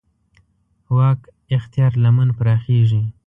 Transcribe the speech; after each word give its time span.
واک 0.95 1.21
اختیار 1.55 1.91
لمن 2.03 2.29
پراخېږي. 2.37 3.03